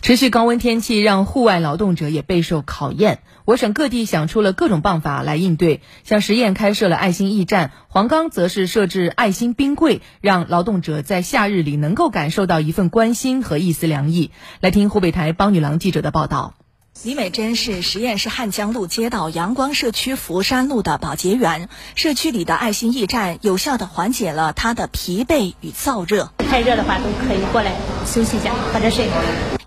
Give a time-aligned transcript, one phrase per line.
[0.00, 3.20] 持续高温天气让户外劳动者也备受考验。
[3.44, 14.30] 我省各地想出了各种办法来应对，像十堰开设了爱心驿站，黄冈则是设置爱心冰柜，让劳动者在夏日里能够感受到一份关心和一丝凉意。
[14.60, 16.57] 来听湖北台帮女郎记者的报道。
[17.04, 26.32] 李美珍是十堰市汉江路街道阳光社区福山路的保洁员，社区里的爱心驿站有效地缓解了她的疲惫与燥热。
[26.38, 27.70] 太热的话，都可以过来
[28.04, 29.06] 休息一下，喝点水。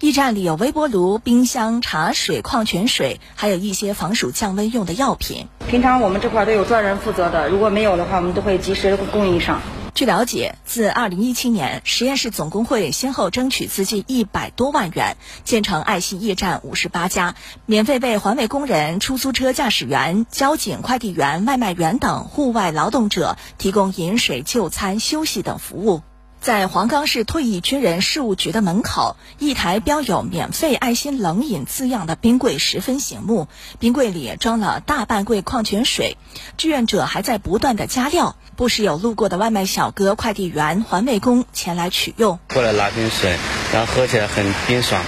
[0.01, 5.47] 驿站里有微波炉、冰箱、茶水、矿泉水，还有一些防暑降温用的药品。
[5.69, 9.61] 平常我们这块都有专人负责的，如果没有的话，我们都会及时供应上。
[10.01, 17.35] 据了解，自二零一七年，实验室总工会先后争取资金一百多万元，建成爱心驿站五十八家，
[17.67, 26.01] 免费为环卫工人、出租车驾驶员、交警、快递员、外卖员等户外劳动者提供饮水、就餐、休息等服务。
[26.41, 33.47] 在黄冈市退役军人事务局的门口，一台标有“免费爱心冷饮”字样的冰柜十分醒目。
[33.77, 36.17] 冰柜里装了大半柜矿泉水，
[36.57, 38.35] 志愿者还在不断的加料。
[38.55, 42.39] 不时有路过的外卖小哥、快递员、环卫工前来取用。
[42.51, 43.37] 过来拿瓶水，
[43.71, 44.99] 然后喝起来很冰爽，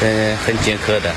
[0.00, 1.12] 嗯，很解渴的，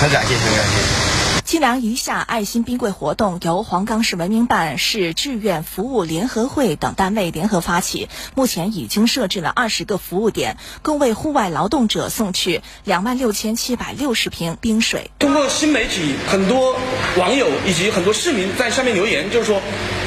[0.00, 1.13] 很感谢，很感谢。
[1.54, 15.12] 清凉一下爱心冰柜活动由黄冈市文明办、市志愿服务联合会等单位联合发起，目前已经设置了二十个服务点，共为户外劳动者送去两万六千七百六十瓶冰水。
[15.20, 16.76] 通过新媒体，很多
[17.16, 19.62] 网友以及很多市民在下面留言，就是说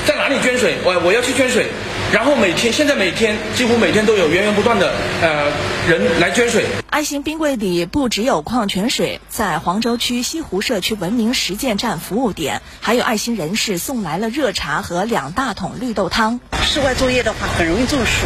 [0.05, 1.67] 在哪里捐水，我我要去捐水。
[2.13, 5.51] 然后每天，现在每天几乎每天都有源源不断的呃
[5.89, 6.65] 人来捐水。
[6.89, 16.39] 爱心冰柜里不只有矿泉水，在黄州区西湖社区文明实践站服务点，还有爱心人士送来了热茶和两大桶绿豆汤。
[16.63, 18.25] 室外作业的话很容易中暑，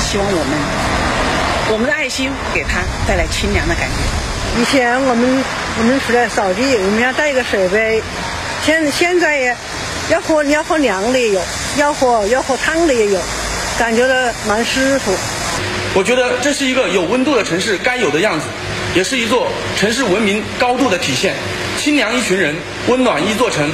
[0.00, 4.62] 希望我们我们的爱心给他带来清凉的感觉。
[4.62, 5.44] 以前我们
[5.78, 8.02] 我们出来扫地，我们要带一个水杯，
[8.64, 9.54] 现现在
[10.10, 11.40] 要喝要喝凉的也有。
[11.78, 13.20] 要喝要喝烫的也有，
[13.78, 15.12] 感觉的蛮舒服。
[15.94, 18.46] 我觉得这是一个有温度的城市该有的样子，
[18.94, 21.34] 也是一座城市文明高度的体现。
[21.78, 22.54] 清凉一群人，
[22.88, 23.70] 温暖一座城。